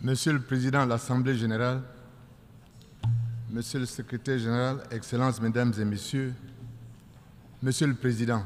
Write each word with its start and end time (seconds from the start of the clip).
Monsieur 0.00 0.32
le 0.32 0.40
Président 0.40 0.84
de 0.84 0.90
l'Assemblée 0.90 1.34
générale, 1.36 1.82
Monsieur 3.50 3.80
le 3.80 3.86
Secrétaire 3.86 4.38
général, 4.38 4.78
Excellences, 4.92 5.40
Mesdames 5.40 5.72
et 5.76 5.84
Messieurs, 5.84 6.32
Monsieur 7.60 7.88
le 7.88 7.94
Président, 7.94 8.44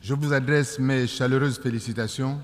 je 0.00 0.14
vous 0.14 0.32
adresse 0.32 0.78
mes 0.78 1.06
chaleureuses 1.06 1.58
félicitations 1.58 2.40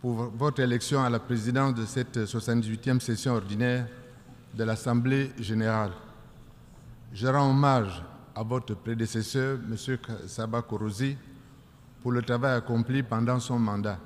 pour 0.00 0.32
votre 0.36 0.58
élection 0.58 1.04
à 1.04 1.08
la 1.08 1.20
présidence 1.20 1.74
de 1.76 1.84
cette 1.86 2.18
78e 2.18 2.98
session 2.98 3.34
ordinaire 3.34 3.86
de 4.52 4.64
l'Assemblée 4.64 5.30
générale. 5.38 5.92
Je 7.14 7.28
rends 7.28 7.50
hommage 7.50 8.02
à 8.34 8.42
votre 8.42 8.74
prédécesseur, 8.74 9.58
M. 9.70 9.76
Saba 10.26 10.60
Korosi, 10.62 11.16
pour 12.02 12.10
le 12.10 12.22
travail 12.22 12.56
accompli 12.56 13.04
pendant 13.04 13.38
son 13.38 13.60
mandat. 13.60 14.00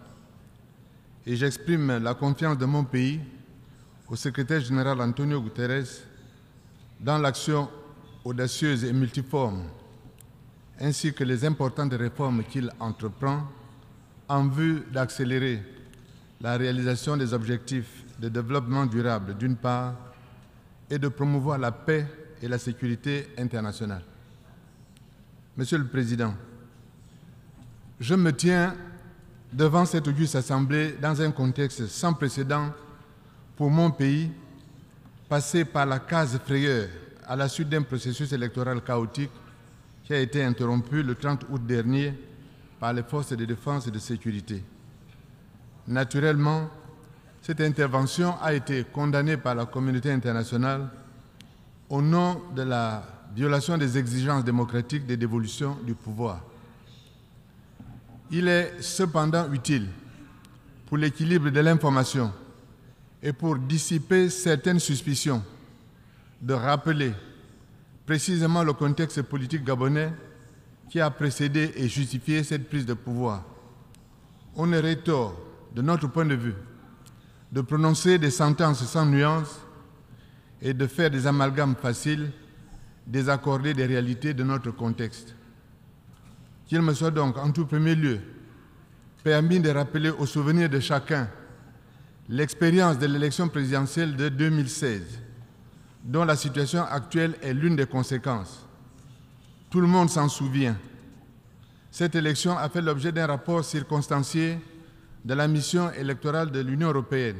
Et 1.27 1.36
j'exprime 1.36 1.98
la 2.02 2.14
confiance 2.14 2.59
de 2.59 2.66
mon 2.66 2.84
pays 2.84 3.20
au 4.09 4.16
secrétaire 4.16 4.61
général 4.61 5.00
Antonio 5.00 5.40
Guterres 5.40 5.86
dans 7.00 7.18
l'action 7.18 7.68
audacieuse 8.25 8.85
et 8.85 8.93
multiforme, 8.93 9.63
ainsi 10.79 11.14
que 11.14 11.25
les 11.25 11.44
importantes 11.44 11.94
réformes 11.94 12.44
qu'il 12.44 12.71
entreprend 12.79 13.43
en 14.29 14.49
vue 14.49 14.82
d'accélérer 14.93 15.63
la 16.40 16.57
réalisation 16.57 17.16
des 17.16 17.32
objectifs 17.32 18.04
de 18.18 18.29
développement 18.29 18.85
durable 18.85 19.35
d'une 19.36 19.57
part 19.57 19.94
et 20.91 20.99
de 20.99 21.08
promouvoir 21.08 21.58
la 21.58 21.72
paix 21.72 22.07
et 22.43 22.49
la 22.49 22.58
sécurité 22.58 23.29
internationale. 23.38 24.02
Monsieur 25.57 25.79
le 25.79 25.86
Président, 25.86 26.35
je 27.99 28.14
me 28.14 28.32
tiens 28.32 28.75
devant 29.54 29.86
cette 29.86 30.08
auguste 30.08 30.35
Assemblée 30.35 30.96
dans 31.00 31.22
un 31.22 31.31
contexte 31.31 31.86
sans 31.86 32.12
précédent 32.12 32.70
pour 33.56 33.70
mon 33.70 33.91
pays, 33.91 34.30
passé 35.28 35.64
par 35.64 35.86
la 35.86 36.00
case 36.00 36.39
frayeur 36.44 36.88
à 37.24 37.36
la 37.36 37.48
suite 37.48 37.69
d'un 37.69 37.82
processus 37.82 38.32
électoral 38.32 38.82
chaotique 38.82 39.30
qui 40.02 40.12
a 40.12 40.19
été 40.19 40.42
interrompu 40.42 41.02
le 41.02 41.14
30 41.14 41.47
août 41.50 41.64
dernier 41.64 42.12
par 42.80 42.92
les 42.92 43.05
forces 43.05 43.32
de 43.32 43.44
défense 43.44 43.86
et 43.86 43.92
de 43.92 43.98
sécurité. 44.00 44.62
Naturellement, 45.86 46.69
cette 47.41 47.60
intervention 47.60 48.34
a 48.42 48.52
été 48.55 48.84
condamnée 48.92 49.36
par 49.36 49.55
la 49.55 49.66
communauté 49.66 50.10
internationale 50.10 50.88
au 51.88 52.02
nom 52.02 52.42
de 52.56 52.62
la 52.62 53.05
violation 53.34 53.78
des 53.78 53.97
exigences 53.97 54.44
démocratiques 54.44 55.06
de 55.06 55.14
dévolution 55.14 55.77
du 55.86 55.94
pouvoir. 55.94 56.41
Il 58.30 58.48
est 58.48 58.80
cependant 58.80 59.53
utile 59.53 59.89
pour 60.86 60.97
l'équilibre 60.97 61.50
de 61.50 61.61
l'information 61.61 62.33
et 63.22 63.33
pour 63.33 63.56
dissiper 63.56 64.28
certaines 64.28 64.81
suspicions 64.81 65.42
de 66.41 66.55
rappeler 66.55 67.12
précisément 68.06 68.62
le 68.62 68.72
contexte 68.72 69.22
politique 69.22 69.64
gabonais 69.64 70.12
qui 70.91 71.00
a 71.00 71.11
précédé 71.11 71.72
et 71.77 71.89
justifié 71.89 72.44
cette 72.44 72.69
prise 72.69 72.86
de 72.86 72.94
pouvoir. 72.94 73.42
On 74.56 74.72
aurait 74.72 74.97
tort, 74.97 75.41
de 75.75 75.83
notre 75.83 76.06
point 76.09 76.27
de 76.27 76.34
vue, 76.34 76.55
de 77.50 77.61
prononcer 77.61 78.19
des 78.19 78.31
sentences 78.31 78.84
sans 78.84 79.06
nuance 79.06 79.61
et 80.61 80.75
de 80.75 80.86
faire 80.86 81.11
des 81.11 81.27
amalgames 81.27 81.75
faciles, 81.77 82.31
désaccordés 83.06 83.75
des 83.75 83.86
réalités 83.86 84.34
de 84.34 84.44
notre 84.44 84.70
contexte. 84.70 85.34
Qu'il 86.66 86.82
me 86.82 86.94
soit 86.94 87.10
donc 87.10 87.36
en 87.36 87.50
tout 87.50 87.66
premier 87.66 87.94
lieu 87.94 88.20
permis 89.22 89.58
de 89.58 89.70
rappeler 89.70 90.10
au 90.10 90.26
souvenir 90.26 90.68
de 90.68 90.78
chacun 90.80 91.28
l'expérience 92.28 92.98
de 92.98 93.06
l'élection 93.06 93.48
présidentielle 93.48 94.16
de 94.16 94.28
2016, 94.28 95.02
dont 96.04 96.24
la 96.24 96.36
situation 96.36 96.82
actuelle 96.82 97.34
est 97.42 97.54
l'une 97.54 97.74
des 97.76 97.86
conséquences. 97.86 98.66
Tout 99.70 99.80
le 99.80 99.86
monde 99.86 100.10
s'en 100.10 100.28
souvient. 100.28 100.76
Cette 101.91 102.14
élection 102.14 102.56
a 102.56 102.69
fait 102.69 102.82
l'objet 102.82 103.12
d'un 103.12 103.26
rapport 103.26 103.64
circonstancié 103.64 104.58
de 105.24 105.34
la 105.34 105.48
mission 105.48 105.91
électorale 105.92 106.50
de 106.50 106.60
l'Union 106.60 106.88
européenne, 106.88 107.38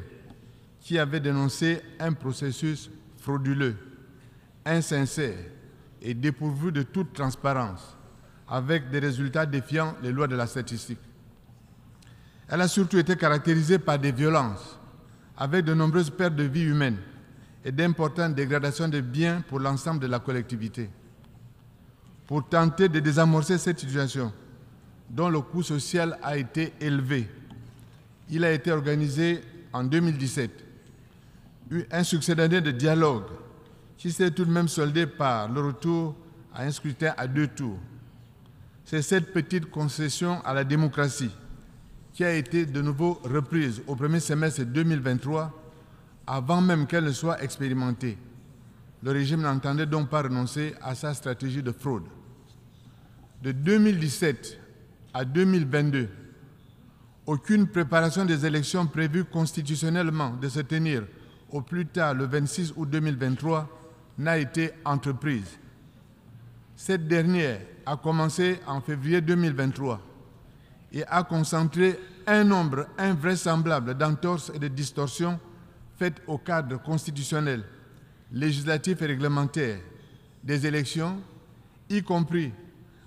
qui 0.81 0.97
avait 0.97 1.19
dénoncé 1.19 1.81
un 1.99 2.13
processus 2.13 2.89
frauduleux, 3.17 3.75
insincère 4.65 5.37
et 6.01 6.13
dépourvu 6.13 6.71
de 6.71 6.83
toute 6.83 7.13
transparence, 7.13 7.94
avec 8.47 8.89
des 8.89 8.99
résultats 8.99 9.45
défiant 9.45 9.95
les 10.01 10.11
lois 10.11 10.27
de 10.27 10.35
la 10.35 10.47
statistique. 10.47 10.99
Elle 12.47 12.61
a 12.61 12.67
surtout 12.67 12.97
été 12.97 13.15
caractérisée 13.15 13.79
par 13.79 13.97
des 13.97 14.11
violences, 14.11 14.79
avec 15.37 15.65
de 15.65 15.73
nombreuses 15.73 16.09
pertes 16.11 16.35
de 16.35 16.43
vies 16.43 16.65
humaines 16.65 16.97
et 17.63 17.71
d'importantes 17.71 18.35
dégradations 18.35 18.87
de 18.87 19.01
biens 19.01 19.43
pour 19.47 19.59
l'ensemble 19.59 19.99
de 19.99 20.07
la 20.07 20.19
collectivité. 20.19 20.89
Pour 22.27 22.47
tenter 22.47 22.87
de 22.89 22.99
désamorcer 22.99 23.57
cette 23.57 23.79
situation, 23.79 24.31
dont 25.09 25.29
le 25.29 25.41
coût 25.41 25.63
social 25.63 26.17
a 26.21 26.37
été 26.37 26.73
élevé, 26.79 27.27
il 28.29 28.43
a 28.43 28.51
été 28.51 28.71
organisé 28.71 29.41
en 29.73 29.83
2017 29.83 30.63
un 31.91 32.03
succès 32.03 32.35
d'année 32.35 32.61
de 32.61 32.71
dialogue 32.71 33.25
qui 33.97 34.11
s'est 34.11 34.31
tout 34.31 34.45
de 34.45 34.51
même 34.51 34.67
soldé 34.67 35.07
par 35.07 35.49
le 35.49 35.61
retour 35.61 36.15
à 36.53 36.63
un 36.63 36.71
scrutin 36.71 37.13
à 37.17 37.27
deux 37.27 37.47
tours. 37.47 37.79
C'est 38.85 39.01
cette 39.01 39.33
petite 39.33 39.71
concession 39.71 40.41
à 40.45 40.53
la 40.53 40.63
démocratie 40.63 41.31
qui 42.13 42.23
a 42.23 42.33
été 42.33 42.67
de 42.67 42.81
nouveau 42.83 43.19
reprise 43.23 43.81
au 43.87 43.95
premier 43.95 44.19
semestre 44.19 44.61
2023 44.63 45.51
avant 46.27 46.61
même 46.61 46.85
qu'elle 46.85 47.05
ne 47.05 47.11
soit 47.11 47.41
expérimentée. 47.43 48.15
Le 49.01 49.11
régime 49.11 49.41
n'entendait 49.41 49.87
donc 49.87 50.09
pas 50.09 50.21
renoncer 50.21 50.75
à 50.81 50.93
sa 50.93 51.15
stratégie 51.15 51.63
de 51.63 51.71
fraude. 51.71 52.03
De 53.41 53.51
2017 53.51 54.59
à 55.15 55.25
2022, 55.25 56.07
aucune 57.25 57.67
préparation 57.67 58.23
des 58.23 58.45
élections 58.45 58.85
prévues 58.85 59.25
constitutionnellement 59.25 60.29
de 60.39 60.47
se 60.47 60.59
tenir 60.59 61.03
au 61.49 61.61
plus 61.61 61.87
tard 61.87 62.13
le 62.13 62.25
26 62.25 62.73
août 62.75 62.87
2023 62.89 63.67
n'a 64.19 64.37
été 64.37 64.71
entreprise. 64.85 65.57
Cette 66.75 67.07
dernière 67.07 67.61
a 67.85 67.95
commencé 67.95 68.59
en 68.67 68.81
février 68.81 69.21
2023 69.21 70.01
et 70.91 71.03
a 71.05 71.23
concentré 71.23 71.99
un 72.27 72.43
nombre 72.43 72.87
invraisemblable 72.97 73.95
d'entorses 73.95 74.51
et 74.53 74.59
de 74.59 74.67
distorsions 74.67 75.39
faites 75.97 76.21
au 76.27 76.37
cadre 76.37 76.81
constitutionnel, 76.81 77.63
législatif 78.31 79.01
et 79.01 79.05
réglementaire 79.05 79.79
des 80.43 80.65
élections, 80.67 81.21
y 81.89 82.03
compris 82.03 82.51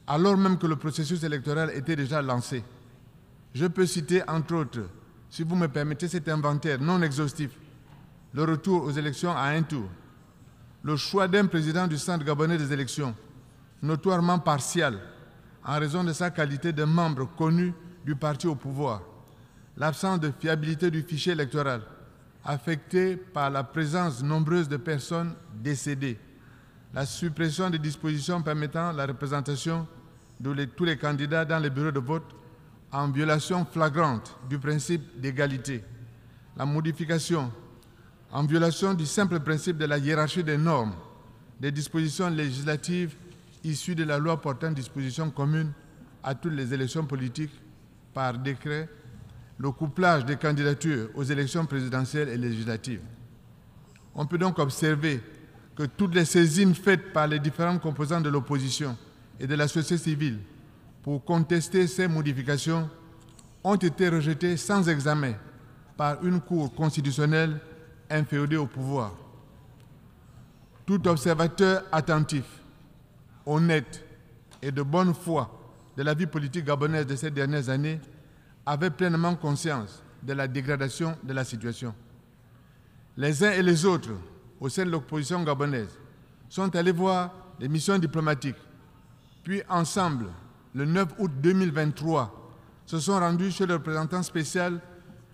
alors 0.07 0.39
même 0.39 0.57
que 0.57 0.67
le 0.67 0.77
processus 0.77 1.23
électoral 1.23 1.71
était 1.75 1.97
déjà 1.97 2.23
lancé. 2.23 2.65
Je 3.55 3.67
peux 3.67 3.85
citer, 3.85 4.23
entre 4.29 4.55
autres, 4.55 4.89
si 5.29 5.43
vous 5.43 5.55
me 5.55 5.69
permettez 5.69 6.09
cet 6.09 6.29
inventaire 6.29 6.81
non 6.81 7.03
exhaustif, 7.03 7.51
le 8.33 8.45
retour 8.45 8.85
aux 8.85 8.91
élections 8.91 9.33
à 9.33 9.49
un 9.49 9.63
tour, 9.63 9.89
le 10.83 10.97
choix 10.97 11.29
d'un 11.29 11.47
président 11.47 11.87
du 11.87 11.99
Centre 11.99 12.25
gabonais 12.25 12.57
des 12.57 12.73
élections, 12.73 13.15
notoirement 13.83 14.39
partial, 14.39 14.99
en 15.65 15.79
raison 15.79 16.05
de 16.05 16.13
sa 16.13 16.31
qualité 16.31 16.73
de 16.73 16.85
membre 16.85 17.29
connu 17.37 17.75
du 18.05 18.17
parti 18.17 18.47
au 18.47 18.55
pouvoir, 18.55 19.03
l'absence 19.77 20.21
de 20.21 20.33
fiabilité 20.39 20.91
du 20.91 21.03
fichier 21.03 21.33
électoral, 21.33 21.83
affecté 22.45 23.17
par 23.17 23.51
la 23.51 23.63
présence 23.65 24.23
nombreuse 24.23 24.69
de 24.69 24.77
personnes 24.77 25.35
décédées, 25.55 26.19
la 26.95 27.05
suppression 27.05 27.69
des 27.71 27.79
dispositions 27.79 28.43
permettant 28.43 28.93
la 28.93 29.07
représentation 29.07 29.87
de 30.41 30.65
tous 30.65 30.85
les 30.85 30.97
candidats 30.97 31.45
dans 31.45 31.59
les 31.59 31.71
bureaux 31.71 31.91
de 31.91 32.01
vote 32.01 32.35
en 32.91 33.11
violation 33.11 33.65
flagrante 33.67 34.37
du 34.49 34.59
principe 34.59 35.21
d'égalité, 35.21 35.85
la 36.57 36.65
modification 36.65 37.53
en 38.31 38.45
violation 38.45 38.95
du 38.95 39.07
simple 39.07 39.41
principe 39.41 39.79
de 39.79 39.87
la 39.87 39.99
hiérarchie 39.99 40.45
des 40.45 40.59
normes 40.59 40.95
des 41.61 41.73
dispositions 41.73 42.29
législatives 42.31 43.17
issues 43.65 43.95
de 43.95 44.05
la 44.05 44.19
loi 44.19 44.41
portant 44.41 44.71
dispositions 44.71 45.31
communes 45.31 45.73
à 46.23 46.35
toutes 46.35 46.53
les 46.53 46.73
élections 46.75 47.05
politiques 47.05 47.53
par 48.15 48.39
décret, 48.39 48.89
le 49.59 49.71
couplage 49.71 50.25
des 50.25 50.37
candidatures 50.37 51.09
aux 51.15 51.25
élections 51.25 51.67
présidentielles 51.67 52.29
et 52.29 52.37
législatives. 52.37 53.01
On 54.15 54.27
peut 54.27 54.39
donc 54.39 54.59
observer 54.59 55.21
que 55.77 55.85
toutes 55.85 56.15
les 56.15 56.25
saisines 56.25 56.75
faites 56.75 57.13
par 57.13 57.27
les 57.27 57.39
différentes 57.39 57.81
composantes 57.81 58.25
de 58.25 58.29
l'opposition 58.29 58.97
et 59.39 59.47
de 59.47 59.55
la 59.55 59.69
société 59.69 60.03
civile 60.03 60.39
pour 61.03 61.25
contester 61.25 61.87
ces 61.87 62.09
modifications 62.09 62.91
ont 63.63 63.77
été 63.77 64.09
rejetées 64.09 64.57
sans 64.57 64.89
examen 64.89 65.35
par 65.97 66.23
une 66.25 66.41
Cour 66.41 66.75
constitutionnelle 66.75 67.61
inféodée 68.11 68.57
au 68.57 68.67
pouvoir. 68.67 69.13
Tout 70.87 71.07
observateur 71.07 71.83
attentif, 71.93 72.45
honnête 73.49 74.05
et 74.63 74.71
de 74.71 74.83
bonne 74.83 75.15
foi 75.15 75.51
de 75.97 76.03
la 76.03 76.15
vie 76.15 76.27
politique 76.27 76.65
gabonaise 76.65 77.07
de 77.07 77.17
ces 77.17 77.31
dernières 77.31 77.69
années 77.69 78.01
avait 78.65 78.91
pleinement 78.91 79.35
conscience 79.35 80.03
de 80.23 80.33
la 80.33 80.47
dégradation 80.47 81.17
de 81.23 81.33
la 81.33 81.45
situation. 81.45 81.95
les 83.17 83.43
uns 83.43 83.51
et 83.51 83.63
les 83.63 83.85
autres, 83.85 84.11
au 84.61 84.69
sein 84.69 84.85
de 84.85 84.91
l'opposition 84.91 85.43
gabonaise, 85.43 85.99
sont 86.49 86.75
allés 86.77 86.93
voir 86.93 87.33
les 87.59 87.69
missions 87.69 87.99
diplomatiques, 87.99 88.57
puis 89.43 89.63
ensemble, 89.69 90.27
le 90.75 90.85
9 90.85 91.09
août 91.19 91.31
2023, 91.41 92.35
se 92.87 92.99
sont 93.01 93.19
rendus 93.19 93.51
chez 93.51 93.67
le 93.67 93.75
représentant 93.75 94.23
spécial 94.23 94.81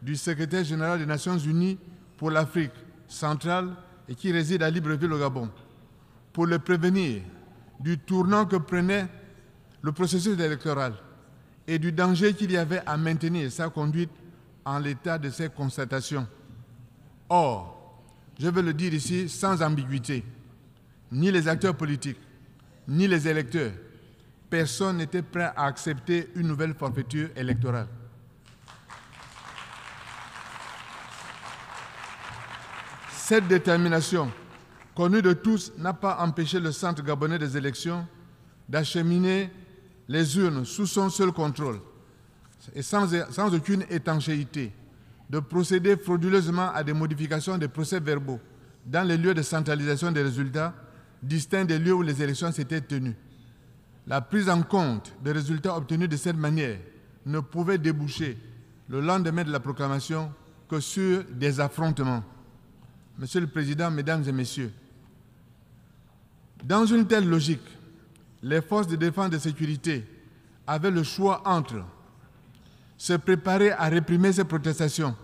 du 0.01 0.17
secrétaire 0.17 0.65
général 0.65 0.99
des 0.99 1.07
Nations 1.07 1.37
Unies 1.39 1.79
pour 2.17 2.31
l'Afrique 2.31 2.73
centrale 3.09 3.71
et 4.09 4.15
qui 4.15 4.33
réside 4.33 4.63
à 4.63 4.71
Libreville 4.71 5.13
au 5.13 5.19
Gabon, 5.19 5.49
pour 6.33 6.47
le 6.47 6.59
prévenir 6.59 7.23
du 7.85 7.99
tournant 7.99 8.47
que 8.47 8.57
prenait 8.57 9.07
le 9.83 9.93
processus 9.93 10.41
électoral 10.41 10.95
et 11.67 11.79
du 11.79 11.93
danger 11.93 12.33
qu'il 12.33 12.51
y 12.51 12.57
avait 12.57 12.81
à 12.87 12.97
maintenir 12.97 13.53
sa 13.53 13.69
conduite 13.69 14.11
en 14.65 14.79
l'état 14.79 15.19
de 15.19 15.29
ses 15.29 15.51
constatations. 15.51 16.27
Or, 17.29 18.03
je 18.41 18.49
veux 18.49 18.63
le 18.63 18.73
dire 18.73 18.95
ici 18.95 19.29
sans 19.29 19.63
ambiguïté, 19.63 20.25
ni 21.13 21.31
les 21.31 21.47
acteurs 21.47 21.77
politiques, 21.77 22.17
ni 22.89 23.07
les 23.07 23.29
électeurs, 23.29 23.73
personne 24.49 24.97
n'était 24.97 25.21
prêt 25.21 25.53
à 25.55 25.67
accepter 25.67 26.31
une 26.37 26.47
nouvelle 26.47 26.73
forfaiture 26.73 27.29
électorale. 27.37 27.89
Cette 33.11 33.47
détermination, 33.47 34.33
connue 34.95 35.23
de 35.23 35.33
tous, 35.33 35.73
n'a 35.79 35.93
pas 35.93 36.19
empêché 36.21 36.61
le 36.61 36.73
Centre 36.73 37.03
gabonais 37.03 37.39
des 37.39 37.57
élections 37.57 38.07
d'acheminer 38.69 39.51
les 40.09 40.37
urnes 40.39 40.65
sous 40.65 40.87
son 40.87 41.11
seul 41.11 41.33
contrôle 41.33 41.81
et 42.75 42.83
sans, 42.83 43.09
sans, 43.31 43.55
aucune 43.55 43.85
étanchéité, 43.91 44.73
de 45.29 45.39
procéder 45.39 45.97
frauduleusement 45.97 46.71
à 46.73 46.83
des 46.83 46.93
modifications 46.93 47.59
des 47.59 47.69
procès-verbaux 47.69 48.41
dans 48.87 49.07
les 49.07 49.17
lieux 49.17 49.35
de 49.35 49.43
centralisation 49.43 50.13
des 50.13 50.23
résultats 50.23 50.75
distincts 51.23 51.65
des 51.65 51.79
lieux 51.79 51.95
où 51.95 52.03
les 52.03 52.23
élections 52.23 52.53
s'étaient 52.53 52.81
tenues. 52.81 53.17
La 54.07 54.21
prise 54.21 54.49
en 54.49 54.63
compte 54.63 55.15
des 55.23 55.33
résultats 55.33 55.77
obtenus 55.77 56.09
de 56.09 56.17
cette 56.17 56.37
manière 56.37 56.79
ne 57.27 57.41
pouvait 57.41 57.79
déboucher 57.79 58.37
le 58.89 59.01
lendemain 59.01 59.45
de 59.45 59.51
la 59.53 59.61
proclamation 59.61 60.31
que 60.69 60.81
sur 60.81 61.25
des 61.31 61.61
affrontements. 61.61 62.23
Monsieur 63.19 63.41
le 63.41 63.47
Président, 63.47 63.91
Mesdames 63.91 64.25
et 64.27 64.33
Messieurs, 64.33 64.73
dans 66.63 66.87
une 66.87 67.07
telle 67.07 67.29
logique, 67.29 67.67
les 68.43 68.61
forces 68.63 68.87
de 68.87 68.97
défense 68.97 69.29
et 69.29 69.31
de 69.31 69.39
sécurité 69.39 70.05
avaient 70.67 70.91
le 70.91 71.03
choix 71.03 71.43
entre 71.45 71.85
se 72.97 73.15
préparer 73.15 73.73
à 73.73 73.85
réprimer 73.85 74.33
ces 74.33 74.45
protestations, 74.45 75.17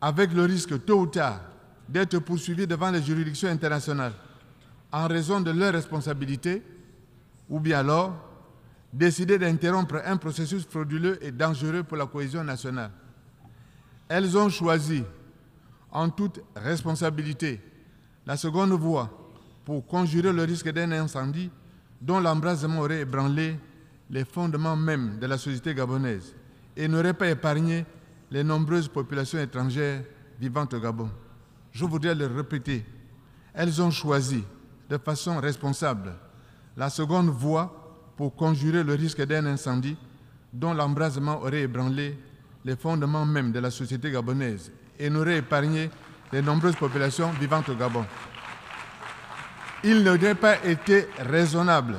avec 0.00 0.32
le 0.32 0.44
risque 0.44 0.84
tôt 0.84 1.00
ou 1.00 1.06
tard 1.06 1.40
d'être 1.88 2.18
poursuivis 2.18 2.66
devant 2.66 2.90
les 2.90 3.02
juridictions 3.02 3.48
internationales 3.48 4.14
en 4.90 5.06
raison 5.06 5.40
de 5.40 5.50
leurs 5.50 5.72
responsabilités, 5.72 6.62
ou 7.48 7.60
bien 7.60 7.78
alors 7.78 8.14
décider 8.92 9.38
d'interrompre 9.38 10.02
un 10.04 10.18
processus 10.18 10.66
frauduleux 10.66 11.18
et 11.24 11.32
dangereux 11.32 11.82
pour 11.82 11.96
la 11.96 12.06
cohésion 12.06 12.44
nationale. 12.44 12.90
Elles 14.08 14.36
ont 14.36 14.50
choisi 14.50 15.02
en 15.90 16.10
toute 16.10 16.40
responsabilité 16.54 17.60
la 18.26 18.36
seconde 18.36 18.72
voie 18.72 19.21
pour 19.64 19.86
conjurer 19.86 20.32
le 20.32 20.42
risque 20.44 20.70
d'un 20.70 20.90
incendie 20.92 21.50
dont 22.00 22.20
l'embrasement 22.20 22.80
aurait 22.80 23.00
ébranlé 23.00 23.56
les 24.10 24.24
fondements 24.24 24.76
même 24.76 25.18
de 25.18 25.26
la 25.26 25.38
société 25.38 25.74
gabonaise 25.74 26.34
et 26.76 26.88
n'aurait 26.88 27.14
pas 27.14 27.28
épargné 27.28 27.86
les 28.30 28.42
nombreuses 28.42 28.88
populations 28.88 29.38
étrangères 29.38 30.02
vivant 30.40 30.66
au 30.72 30.78
Gabon. 30.78 31.10
Je 31.70 31.84
voudrais 31.84 32.14
le 32.14 32.26
répéter, 32.26 32.84
elles 33.54 33.80
ont 33.80 33.90
choisi 33.90 34.42
de 34.90 34.98
façon 34.98 35.38
responsable 35.38 36.12
la 36.76 36.90
seconde 36.90 37.28
voie 37.28 38.12
pour 38.16 38.34
conjurer 38.34 38.82
le 38.82 38.94
risque 38.94 39.24
d'un 39.24 39.46
incendie 39.46 39.96
dont 40.52 40.74
l'embrasement 40.74 41.40
aurait 41.42 41.62
ébranlé 41.62 42.18
les 42.64 42.76
fondements 42.76 43.24
même 43.26 43.52
de 43.52 43.58
la 43.58 43.70
société 43.70 44.10
gabonaise 44.10 44.70
et 44.98 45.08
n'aurait 45.08 45.38
épargné 45.38 45.90
les 46.32 46.42
nombreuses 46.42 46.76
populations 46.76 47.30
vivant 47.32 47.62
au 47.68 47.74
Gabon. 47.74 48.04
Il 49.84 50.04
n'aurait 50.04 50.36
pas 50.36 50.64
été 50.64 51.08
raisonnable 51.18 51.96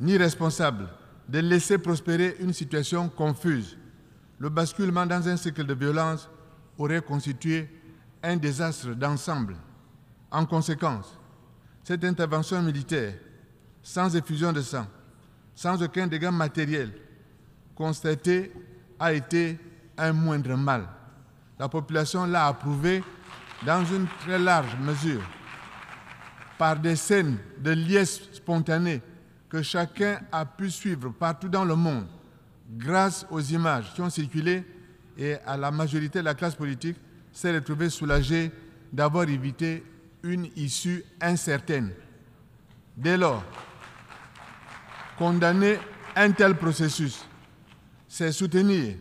ni 0.00 0.16
responsable 0.16 0.88
de 1.28 1.38
laisser 1.38 1.78
prospérer 1.78 2.36
une 2.40 2.52
situation 2.52 3.08
confuse. 3.08 3.76
Le 4.38 4.48
basculement 4.48 5.06
dans 5.06 5.28
un 5.28 5.36
cycle 5.36 5.64
de 5.64 5.74
violence 5.74 6.28
aurait 6.76 7.02
constitué 7.02 7.68
un 8.22 8.36
désastre 8.36 8.94
d'ensemble. 8.94 9.56
En 10.30 10.44
conséquence, 10.44 11.16
cette 11.84 12.04
intervention 12.04 12.60
militaire, 12.62 13.14
sans 13.82 14.14
effusion 14.16 14.52
de 14.52 14.60
sang, 14.60 14.86
sans 15.54 15.80
aucun 15.82 16.08
dégât 16.08 16.32
matériel, 16.32 16.92
constaté, 17.76 18.52
a 18.98 19.12
été 19.12 19.58
un 19.96 20.12
moindre 20.12 20.56
mal. 20.56 20.88
La 21.58 21.68
population 21.68 22.26
l'a 22.26 22.46
approuvé 22.46 23.04
dans 23.64 23.84
une 23.84 24.06
très 24.24 24.38
large 24.38 24.76
mesure 24.80 25.22
par 26.60 26.78
des 26.78 26.94
scènes 26.94 27.38
de 27.64 27.70
liesse 27.70 28.20
spontanée 28.32 29.00
que 29.48 29.62
chacun 29.62 30.20
a 30.30 30.44
pu 30.44 30.70
suivre 30.70 31.08
partout 31.08 31.48
dans 31.48 31.64
le 31.64 31.74
monde 31.74 32.04
grâce 32.76 33.26
aux 33.30 33.40
images 33.40 33.94
qui 33.94 34.02
ont 34.02 34.10
circulé 34.10 34.62
et 35.16 35.36
à 35.46 35.56
la 35.56 35.70
majorité 35.70 36.18
de 36.18 36.26
la 36.26 36.34
classe 36.34 36.54
politique 36.54 36.98
s'est 37.32 37.54
retrouvée 37.54 37.88
soulagée 37.88 38.52
d'avoir 38.92 39.26
évité 39.26 39.82
une 40.22 40.48
issue 40.54 41.02
incertaine. 41.22 41.92
Dès 42.94 43.16
lors, 43.16 43.42
condamner 45.16 45.78
un 46.14 46.30
tel 46.30 46.56
processus, 46.56 47.24
c'est 48.06 48.32
soutenir 48.32 48.96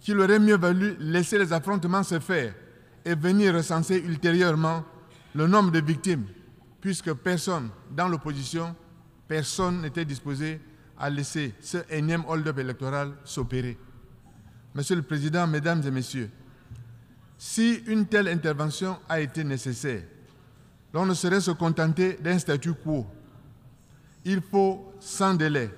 qu'il 0.00 0.18
aurait 0.18 0.40
mieux 0.40 0.56
valu 0.58 0.96
laisser 0.98 1.38
les 1.38 1.52
affrontements 1.52 2.02
se 2.02 2.18
faire 2.18 2.54
et 3.04 3.14
venir 3.14 3.54
recenser 3.54 4.02
ultérieurement 4.04 4.82
le 5.36 5.46
nombre 5.46 5.70
de 5.70 5.80
victimes 5.80 6.26
puisque 6.80 7.12
personne 7.12 7.70
dans 7.90 8.08
l'opposition, 8.08 8.74
personne 9.26 9.82
n'était 9.82 10.04
disposé 10.04 10.60
à 10.98 11.10
laisser 11.10 11.54
ce 11.60 11.78
énième 11.90 12.24
hold-up 12.26 12.58
électoral 12.58 13.12
s'opérer. 13.24 13.78
Monsieur 14.74 14.96
le 14.96 15.02
Président, 15.02 15.46
Mesdames 15.46 15.82
et 15.86 15.90
Messieurs, 15.90 16.30
si 17.36 17.82
une 17.86 18.06
telle 18.06 18.28
intervention 18.28 18.98
a 19.08 19.20
été 19.20 19.44
nécessaire, 19.44 20.02
l'on 20.92 21.06
ne 21.06 21.14
saurait 21.14 21.40
se 21.40 21.52
contenter 21.52 22.14
d'un 22.14 22.38
statu 22.38 22.72
quo. 22.74 23.06
Il 24.24 24.40
faut, 24.40 24.92
sans 24.98 25.34
délai, 25.34 25.70